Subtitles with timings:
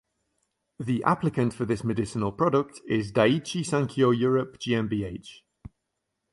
[0.79, 5.41] The applicant for this medicinal product is Daiichi Sankyo Europe GmbH.